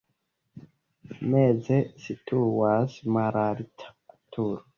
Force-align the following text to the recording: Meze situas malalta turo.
Meze 1.33 1.77
situas 2.07 2.91
malalta 3.19 3.95
turo. 4.33 4.63